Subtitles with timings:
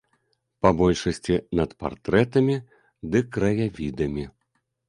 [0.65, 2.57] Па большасці над партрэтамі
[3.13, 4.25] ды краявідамі.